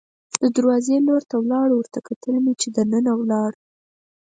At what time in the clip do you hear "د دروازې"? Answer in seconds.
0.41-0.95